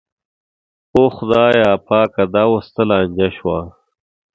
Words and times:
او 0.95 1.03
خدایه 1.15 1.69
پاکه 1.87 2.23
دا 2.33 2.43
اوس 2.51 2.65
څه 2.75 2.83
لانجه 2.89 3.27
شوه. 3.37 3.59